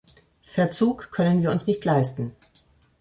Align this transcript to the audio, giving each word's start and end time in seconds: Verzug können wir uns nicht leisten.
Verzug 0.41 1.11
können 1.11 1.43
wir 1.43 1.51
uns 1.51 1.67
nicht 1.67 1.85
leisten. 1.85 2.35